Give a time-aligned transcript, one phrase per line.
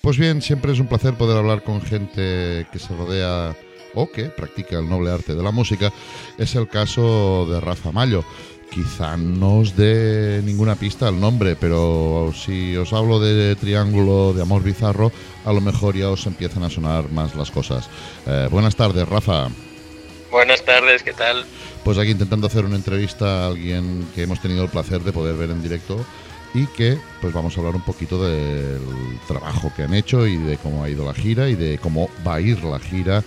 [0.00, 3.56] Pues bien, siempre es un placer poder hablar con gente que se rodea
[3.94, 5.92] o que practica el noble arte de la música.
[6.38, 8.24] Es el caso de Rafa Mayo.
[8.70, 14.42] Quizá no os dé ninguna pista el nombre, pero si os hablo de Triángulo de
[14.42, 15.12] Amor Bizarro,
[15.44, 17.88] a lo mejor ya os empiezan a sonar más las cosas.
[18.26, 19.48] Eh, buenas tardes, Rafa.
[20.30, 21.46] Buenas tardes, ¿qué tal?
[21.84, 25.36] Pues aquí intentando hacer una entrevista a alguien que hemos tenido el placer de poder
[25.36, 26.04] ver en directo
[26.54, 28.80] y que pues vamos a hablar un poquito del
[29.26, 32.36] trabajo que han hecho y de cómo ha ido la gira y de cómo va
[32.36, 33.22] a ir la gira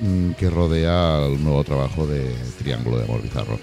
[0.00, 3.58] mm, que rodea el nuevo trabajo de Triángulo de Amor Bizarro.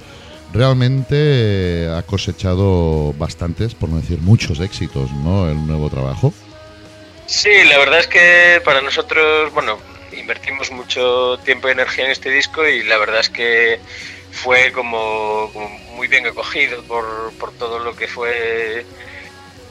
[0.53, 5.49] Realmente eh, ha cosechado bastantes, por no decir muchos éxitos, ¿no?
[5.49, 6.33] El nuevo trabajo.
[7.25, 9.77] Sí, la verdad es que para nosotros, bueno,
[10.17, 13.79] invertimos mucho tiempo y energía en este disco y la verdad es que
[14.37, 15.51] fue como,
[15.95, 18.85] muy bien acogido por, por, todo lo que fue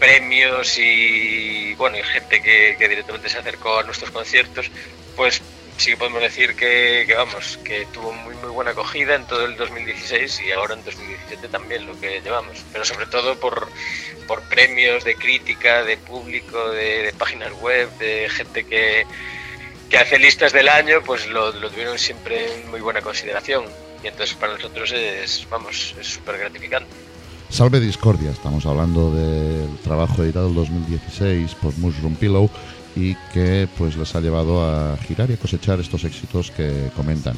[0.00, 4.70] premios y bueno y gente que, directamente se acercó a nuestros conciertos
[5.14, 5.41] pues
[5.78, 9.56] sí que podemos decir que, vamos que tuvo muy muy buena acogida en todo el
[9.56, 13.69] 2016 y ahora en 2017 también lo que llevamos pero sobre todo por,
[14.27, 19.06] por premios de crítica de público de, páginas web de gente que,
[19.89, 24.08] que hace listas del año pues lo, lo tuvieron siempre en muy buena consideración y
[24.08, 26.89] entonces para nosotros es, vamos, es súper gratificante.
[27.48, 32.50] Salve Discordia, estamos hablando del trabajo editado en 2016 por Mushroom Pillow
[32.97, 37.36] y que pues les ha llevado a girar y a cosechar estos éxitos que comentan.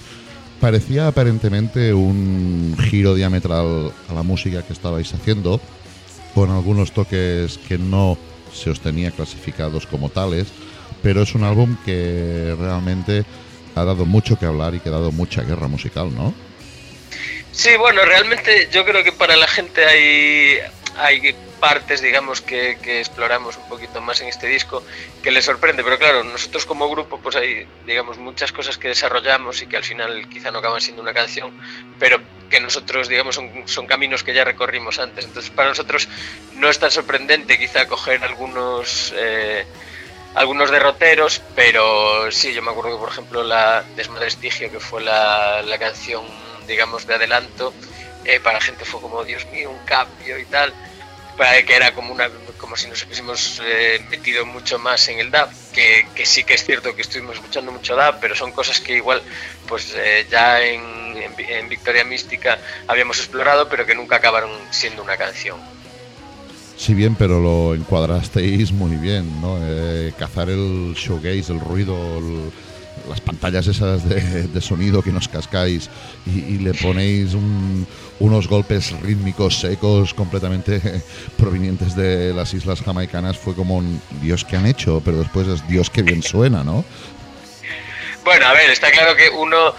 [0.61, 5.61] Parecía aparentemente un giro diametral a la música que estabais haciendo,
[6.35, 8.17] con algunos toques que no
[8.52, 10.48] se os tenía clasificados como tales,
[11.02, 13.25] pero es un álbum que realmente
[13.75, 16.35] ha dado mucho que hablar y que ha dado mucha guerra musical, ¿no?
[17.52, 20.58] Sí, bueno, realmente yo creo que para la gente hay,
[20.96, 24.83] hay partes, digamos, que, exploramos un poquito más en este disco
[25.23, 29.61] que les sorprende, pero claro, nosotros como grupo pues hay, digamos, muchas cosas que desarrollamos
[29.63, 31.52] y que al final quizá no acaban siendo una canción,
[31.98, 35.25] pero que nosotros, digamos, son, caminos que ya recorrimos antes.
[35.25, 36.08] Entonces, para nosotros
[36.55, 39.13] no es tan sorprendente quizá coger algunos...
[39.17, 39.67] Eh,
[40.35, 45.63] algunos derroteros, pero sí, yo me acuerdo que por ejemplo la Desmadrestigio, que fue la,
[45.63, 46.23] la canción
[46.68, 47.74] digamos, de adelanto,
[48.24, 50.73] eh, para la gente fue como, Dios mío, un cambio y tal,
[51.36, 55.30] para que era como una como si nos hubiésemos eh, metido mucho más en el
[55.30, 58.80] DAP, que, que, sí que es cierto que estuvimos escuchando mucho DAP, pero son cosas
[58.80, 59.23] que igual
[59.67, 65.17] pues eh, ya en, en, Victoria Mística habíamos explorado, pero que nunca acabaron siendo una
[65.17, 65.58] canción.
[66.77, 69.58] Sí, bien, pero lo encuadrasteis muy bien, ¿no?
[70.18, 72.52] cazar el showgaze, el ruido, el
[73.08, 75.89] las pantallas esas de, sonido que nos cascáis
[76.27, 77.36] y, le ponéis
[78.19, 80.80] unos golpes rítmicos secos completamente
[81.36, 85.67] provenientes de las islas jamaicanas fue como un Dios que han hecho, pero después es
[85.69, 86.85] Dios que bien suena, ¿no?
[88.24, 89.75] Bueno, a ver, está claro que uno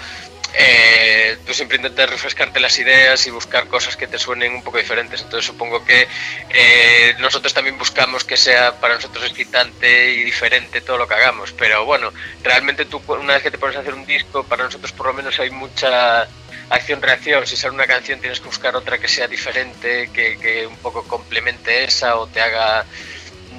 [0.54, 4.78] eh, tú siempre intentas refrescarte las ideas y buscar cosas que te suenen un poco
[4.78, 5.22] diferentes.
[5.22, 6.08] Entonces supongo que
[6.50, 11.54] eh, nosotros también buscamos que sea para nosotros excitante y diferente todo lo que hagamos.
[11.54, 12.12] Pero bueno,
[12.44, 15.14] realmente tú una vez que te pones a hacer un disco, para nosotros por lo
[15.14, 16.28] menos hay mucha
[16.70, 17.46] acción-reacción.
[17.46, 21.04] Si sale una canción tienes que buscar otra que sea diferente, que, que un poco
[21.08, 22.86] complemente esa o te haga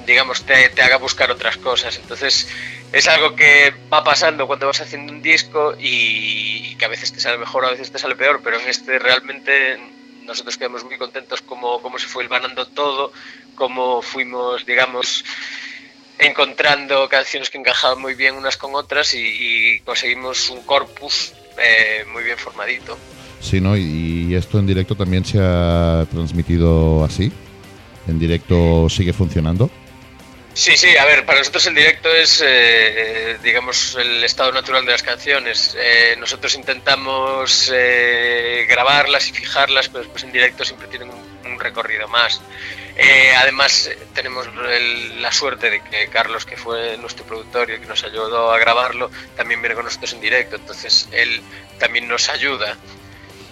[0.05, 1.95] digamos, te, te, haga buscar otras cosas.
[1.97, 2.47] Entonces,
[2.91, 7.19] es algo que va pasando cuando vas haciendo un disco y, que a veces te
[7.19, 9.79] sale mejor, a veces te sale peor, pero en este realmente
[10.25, 13.11] nosotros quedamos muy contentos como, como se fue hilvanando todo,
[13.55, 15.23] como fuimos, digamos,
[16.19, 22.23] encontrando canciones que encajaban muy bien unas con otras y, conseguimos un corpus eh, muy
[22.23, 22.97] bien formadito.
[23.39, 23.75] Sí, ¿no?
[23.75, 27.31] Y esto en directo también se ha transmitido así.
[28.07, 29.69] ¿En directo sigue funcionando?
[30.53, 34.91] Sí, sí, a ver, para nosotros el directo es, eh, digamos, el estado natural de
[34.91, 35.77] las canciones.
[35.79, 42.07] Eh, nosotros intentamos eh, grabarlas y fijarlas, pero después en directo siempre tienen un, recorrido
[42.07, 42.41] más.
[43.37, 44.47] además, tenemos
[45.19, 48.57] la suerte de que Carlos, que fue nuestro productor y el que nos ayudó a
[48.57, 51.39] grabarlo, también viene con nosotros en directo, entonces él
[51.77, 52.77] también nos ayuda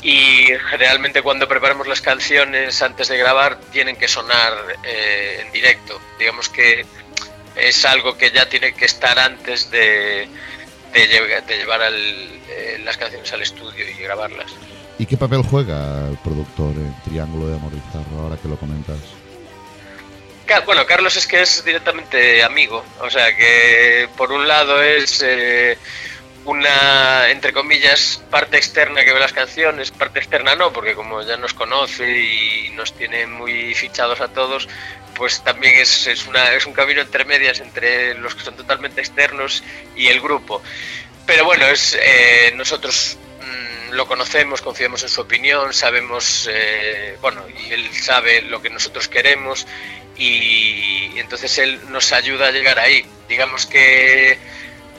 [0.01, 4.53] y generalmente cuando preparamos las canciones antes de grabar tienen que sonar
[4.83, 5.99] eh, en directo.
[6.17, 6.85] Digamos que
[7.55, 10.27] es algo que ya tiene que estar antes de,
[10.93, 14.51] de, llevar eh, las canciones al estudio y grabarlas.
[14.97, 18.97] ¿Y qué papel juega el productor en Triángulo de Amor Bizarro, ahora que lo comentas?
[20.65, 25.77] Bueno, Carlos es que es directamente amigo, o sea que por un lado es eh,
[26.49, 31.37] una, entre comillas, parte externa que ve las canciones, parte externa no, porque como ya
[31.37, 34.67] nos conoce y nos tiene muy fichados a todos,
[35.13, 38.99] pues también es, es, una, es un camino entre medias entre los que son totalmente
[38.99, 39.63] externos
[39.95, 40.61] y el grupo.
[41.27, 47.43] Pero bueno, es eh, nosotros mm, lo conocemos, confiamos en su opinión, sabemos, eh, bueno,
[47.47, 49.67] y él sabe lo que nosotros queremos
[50.17, 53.05] y, entonces él nos ayuda a llegar ahí.
[53.27, 54.39] Digamos que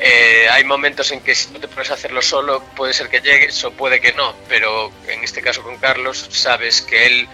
[0.02, 3.62] eh, hay momentos en que si no te puedes hacerlo solo, puede ser que llegues
[3.64, 7.28] o puede que no, pero en este caso con Carlos sabes que él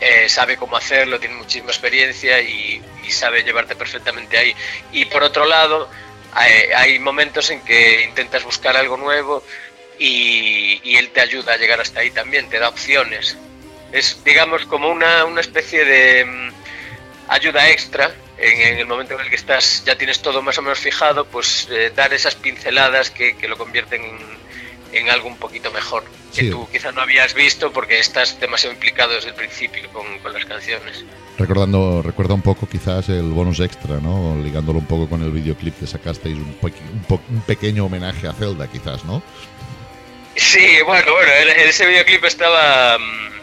[0.00, 4.54] eh, sabe cómo hacerlo, tiene muchísima experiencia y, sabe llevarte perfectamente ahí.
[4.92, 5.88] Y por otro lado,
[6.32, 9.44] hay, momentos en que intentas buscar algo nuevo
[9.98, 13.36] y, y, él te ayuda a llegar hasta ahí también, te da opciones.
[13.92, 16.50] Es, digamos, como una, una especie de mm,
[17.28, 20.78] ayuda extra en, el momento en el que estás ya tienes todo más o menos
[20.78, 24.02] fijado, pues eh, dar esas pinceladas que, lo convierten
[24.92, 26.04] en, algo un poquito mejor,
[26.34, 30.44] que tú quizás no habías visto porque estás demasiado implicado desde el principio con, las
[30.44, 31.04] canciones.
[31.38, 34.36] Recordando, recuerda un poco quizás el bonus extra, ¿no?
[34.42, 39.04] Ligándolo un poco con el videoclip que sacasteis, un, un, pequeño homenaje a Zelda quizás,
[39.04, 39.22] ¿no?
[40.34, 42.98] Sí, bueno, bueno, en ese videoclip estaba...
[42.98, 43.35] Mm,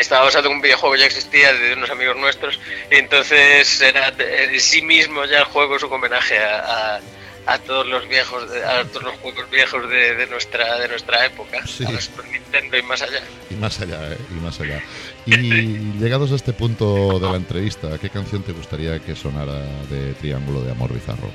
[0.00, 2.58] estaba basado en un videojuego que ya existía de unos amigos nuestros,
[2.90, 7.00] y entonces era en sí mismo ya el juego es un homenaje a,
[7.46, 11.84] a, todos los viejos, a todos los juegos viejos de, nuestra de nuestra época, sí.
[11.84, 13.20] a Super Nintendo y más allá.
[13.50, 14.18] Y más allá, ¿eh?
[14.30, 14.82] y más allá.
[15.26, 15.36] Y
[15.98, 19.60] llegados a este punto de la entrevista, ¿qué canción te gustaría que sonara
[19.90, 21.30] de Triángulo de Amor Bizarro?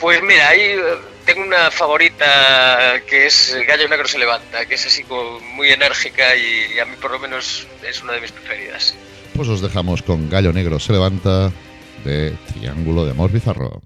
[0.00, 0.74] Pues mira, ahí
[1.24, 6.34] tengo una favorita que es Gallo Negro se levanta, que es así como muy enérgica
[6.36, 8.94] y a mí por lo menos es una de mis preferidas.
[9.34, 11.52] Pues os dejamos con Gallo Negro se levanta
[12.04, 13.80] de Triángulo de Amor Bizarro.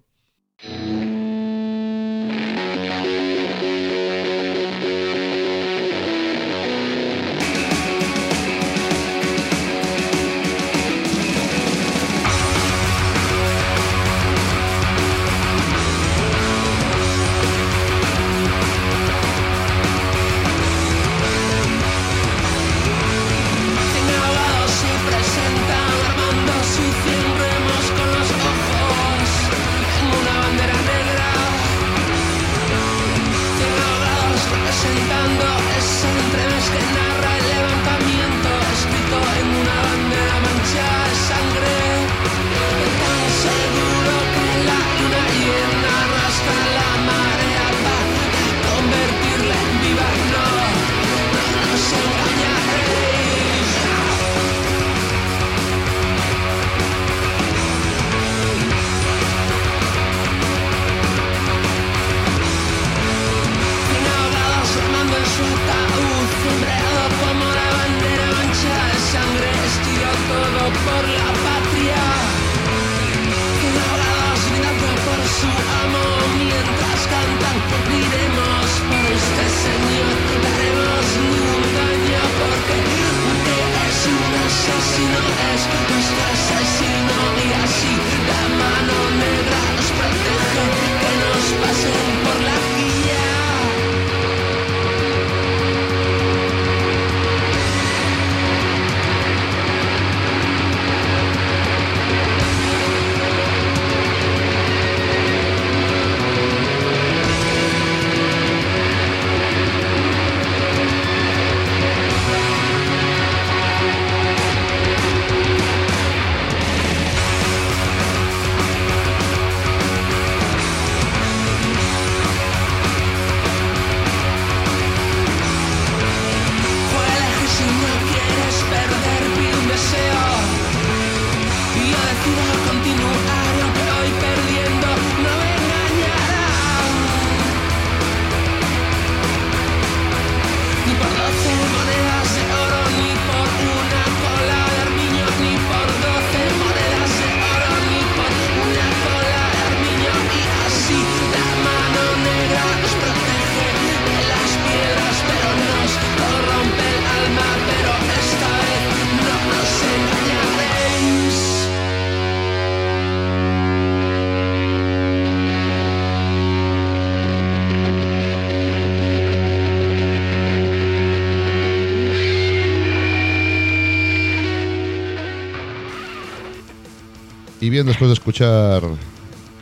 [177.66, 178.80] Y bien, después de escuchar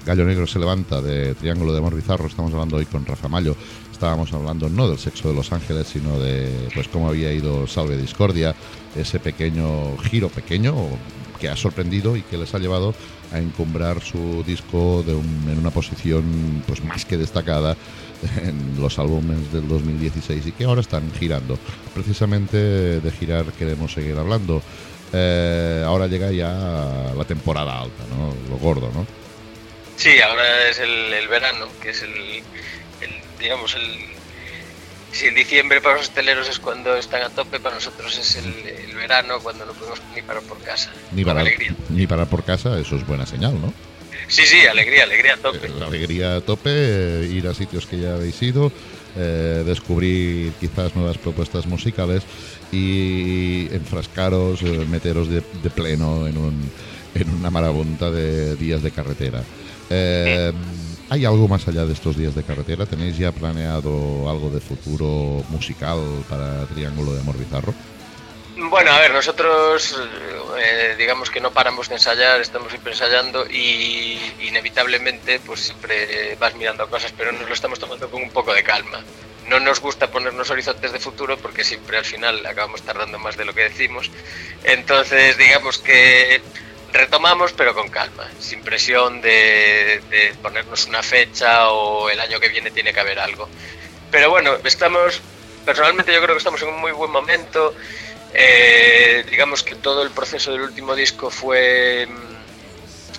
[0.04, 3.56] Gallo Negro se levanta de Triángulo de Amor Bizarro, estamos hablando hoy con Rafa Mayo.
[3.90, 7.96] Estábamos hablando no del sexo de Los Ángeles, sino de pues cómo había ido Salve
[7.96, 8.54] Discordia,
[8.94, 10.74] ese pequeño giro pequeño
[11.40, 12.94] que ha sorprendido y que les ha llevado
[13.32, 17.74] a encumbrar su disco de en una posición pues más que destacada
[18.42, 21.58] en los álbumes del 2016 y que ahora están girando.
[21.94, 24.60] Precisamente de girar queremos seguir hablando.
[25.16, 28.34] Eh, ahora llega ya la temporada alta, ¿no?
[28.50, 29.06] Lo gordo, ¿no?
[29.96, 32.42] Sí, ahora es el, verano, que es el,
[33.38, 34.06] digamos, el...
[35.12, 38.92] Si en diciembre para los hosteleros es cuando están a tope, para nosotros es el,
[38.96, 40.90] verano cuando no podemos ni parar por casa.
[41.12, 41.44] Ni para,
[41.90, 43.72] ni parar por casa, eso es buena señal, ¿no?
[44.28, 45.66] Sí, sí, alegría, alegría a tope.
[45.66, 48.72] Eh, alegría a tope, eh, ir a sitios que ya habéis ido,
[49.16, 52.22] eh, descubrir quizás nuevas propuestas musicales
[52.72, 56.70] y enfrascaros, meteros de, pleno en, un,
[57.14, 59.42] en una marabunta de días de carretera.
[61.10, 62.86] ¿Hay algo más allá de estos días de carretera?
[62.86, 67.74] ¿Tenéis ya planeado algo de futuro musical para Triángulo de Amor Bizarro?
[68.56, 70.00] Bueno, a ver, nosotros
[70.58, 76.54] eh, digamos que no paramos de ensayar, estamos siempre ensayando y inevitablemente pues siempre vas
[76.54, 79.02] mirando cosas, pero nos lo estamos tomando con un poco de calma.
[79.48, 83.44] No nos gusta ponernos horizontes de futuro porque siempre al final acabamos tardando más de
[83.44, 84.10] lo que decimos.
[84.64, 86.40] Entonces, digamos que
[86.92, 92.48] retomamos pero con calma, sin presión de, de ponernos una fecha o el año que
[92.48, 93.48] viene tiene que haber algo.
[94.10, 95.20] Pero bueno, estamos,
[95.64, 97.74] personalmente yo creo que estamos en un muy buen momento
[98.34, 102.34] eh, digamos que todo el proceso del último disco fue mm,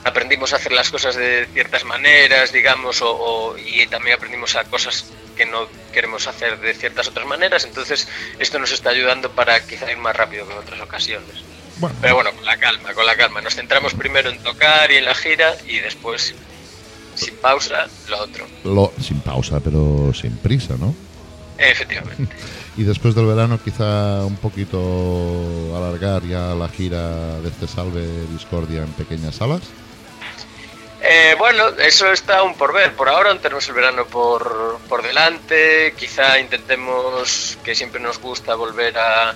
[0.05, 5.05] aprendimos a hacer las cosas de ciertas maneras, digamos, o, y también aprendimos a cosas
[5.35, 8.07] que no queremos hacer de ciertas otras maneras, entonces
[8.39, 11.43] esto nos está ayudando para quizá ir más rápido que en otras ocasiones.
[12.01, 13.41] Pero bueno, con la calma, con la calma.
[13.41, 16.33] Nos centramos primero en tocar y en la gira y después,
[17.15, 18.47] sin pausa, lo otro.
[18.63, 20.95] Lo, sin pausa, pero sin prisa, ¿no?
[21.57, 22.35] Efectivamente.
[22.77, 28.83] y después del verano quizá un poquito alargar ya la gira de este Salve Discordia
[28.83, 29.61] en pequeñas salas.
[31.07, 32.93] Eh, bueno, eso está aún por ver.
[32.93, 35.93] Por ahora tenemos el verano por, por delante.
[35.95, 39.35] Quizá intentemos, que siempre nos gusta, volver a,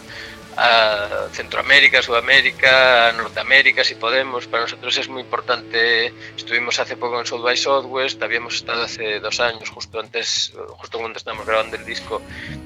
[0.59, 4.45] a Centroamérica, Sudamérica, Norteamérica, si podemos.
[4.47, 6.13] Para nosotros es muy importante.
[6.35, 10.99] Estuvimos hace poco en South by Southwest, habíamos estado hace dos años, justo antes, justo
[10.99, 12.21] cuando estábamos grabando el disco,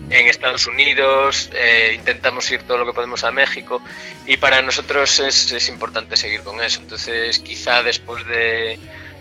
[0.10, 1.52] en Estados Unidos.
[1.54, 3.80] Eh, intentamos ir todo lo que podemos a México
[4.26, 6.82] y para nosotros es, es importante seguir con eso.
[6.82, 8.80] Entonces, quizá después de,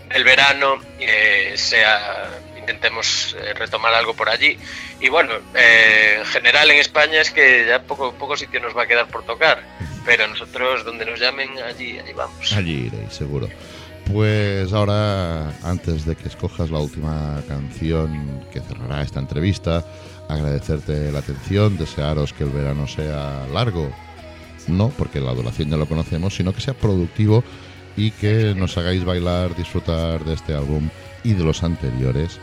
[0.09, 2.29] del verano eh, sea
[2.63, 4.57] intentemos eh, retomar algo por allí.
[4.99, 8.83] Y bueno, eh, en general en España es que ya poco, poco sitio nos va
[8.83, 9.61] a quedar por tocar,
[10.05, 12.53] pero nosotros donde nos llamen, allí, allí vamos.
[12.53, 13.47] Allí iréis, seguro.
[14.11, 19.85] Pues ahora, antes de que escojas la última canción que cerrará esta entrevista,
[20.27, 23.89] agradecerte la atención, desearos que el verano sea largo,
[24.67, 27.43] no porque la duración ya lo conocemos, sino que sea productivo
[27.95, 30.89] y que nos hagáis bailar, disfrutar de este álbum
[31.23, 32.39] y de los anteriores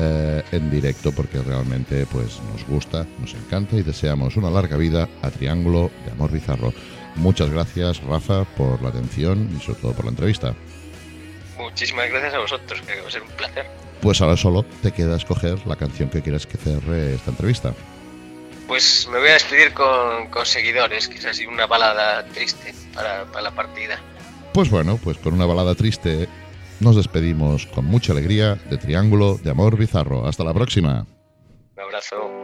[0.00, 5.08] eh, en directo porque realmente pues nos gusta, nos encanta y deseamos una larga vida
[5.22, 6.72] a Triángulo de Amor Bizarro.
[7.14, 10.54] Muchas gracias Rafa por la atención y sobre todo por la entrevista.
[11.56, 13.66] Muchísimas gracias a vosotros, que va a ser un placer.
[14.00, 17.72] Pues ahora solo te queda escoger la canción que quieras que cerre esta entrevista.
[18.66, 23.50] Pues me voy a despedir con, con seguidores, quizás una balada triste para, para la
[23.52, 24.00] partida.
[24.52, 26.28] Pues bueno, pues con una balada triste
[26.80, 30.26] nos despedimos con mucha alegría de Triángulo de Amor Bizarro.
[30.26, 31.06] Hasta la próxima.
[31.76, 32.43] Un abrazo.